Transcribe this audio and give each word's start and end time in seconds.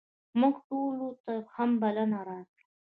موږ 0.39 0.55
ټولو 0.67 1.07
ته 1.23 1.31
یې 1.37 1.45
هم 1.53 1.69
بلنه 1.81 2.19
راکړه. 2.27 2.63